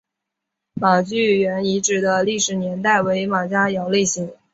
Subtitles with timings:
[0.73, 4.33] 马聚垣遗址的历史年代为马家窑类型。